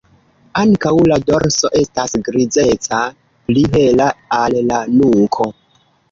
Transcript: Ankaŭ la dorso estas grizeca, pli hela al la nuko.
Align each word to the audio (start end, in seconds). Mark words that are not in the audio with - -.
Ankaŭ 0.59 0.91
la 1.09 1.17
dorso 1.25 1.69
estas 1.79 2.15
grizeca, 2.29 3.01
pli 3.51 3.65
hela 3.75 4.07
al 4.39 4.57
la 4.71 4.79
nuko. 4.95 5.47